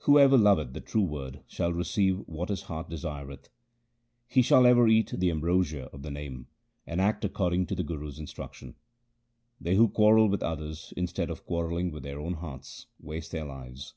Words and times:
Whoever 0.00 0.36
loveth 0.36 0.74
the 0.74 0.82
true 0.82 1.04
Word 1.06 1.40
shall 1.48 1.72
receive 1.72 2.18
what 2.26 2.50
his 2.50 2.64
heart 2.64 2.90
desireth. 2.90 3.48
He 4.28 4.42
shall 4.42 4.66
ever 4.66 4.86
eat 4.88 5.14
the 5.16 5.30
ambrosia 5.30 5.84
of 5.84 6.02
the 6.02 6.10
Name, 6.10 6.48
and 6.86 7.00
act 7.00 7.24
according 7.24 7.64
to 7.68 7.74
the 7.74 7.82
Guru's 7.82 8.18
instruction. 8.18 8.74
They 9.58 9.76
who 9.76 9.88
quarrel 9.88 10.28
with 10.28 10.42
others, 10.42 10.92
instead 10.98 11.30
of 11.30 11.46
quarrelling 11.46 11.90
with 11.92 12.02
their 12.02 12.20
own 12.20 12.34
hearts, 12.34 12.88
waste 13.00 13.32
their 13.32 13.46
lives. 13.46 13.94